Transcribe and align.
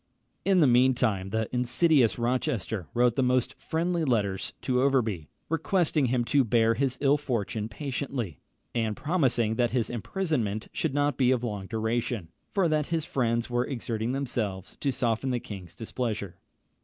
In 0.43 0.61
the 0.61 0.65
mean 0.67 0.95
time 0.95 1.29
the 1.29 1.47
insidious 1.53 2.17
Rochester 2.17 2.87
wrote 2.95 3.15
the 3.15 3.21
most 3.21 3.53
friendly 3.59 4.03
letters 4.03 4.51
to 4.63 4.81
Overbury, 4.81 5.29
requesting 5.47 6.07
him 6.07 6.25
to 6.25 6.43
bear 6.43 6.73
his 6.73 6.97
ill 7.01 7.17
fortune 7.19 7.69
patiently, 7.69 8.39
and 8.73 8.97
promising 8.97 9.57
that 9.57 9.69
his 9.69 9.91
imprisonment 9.91 10.69
should 10.73 10.95
not 10.95 11.17
be 11.17 11.29
of 11.29 11.43
long 11.43 11.67
duration; 11.67 12.29
for 12.51 12.67
that 12.67 12.87
his 12.87 13.05
friends 13.05 13.47
were 13.47 13.63
exerting 13.67 14.11
themselves 14.11 14.75
to 14.77 14.91
soften 14.91 15.29
the 15.29 15.39
king's 15.39 15.75
displeasure. 15.75 16.39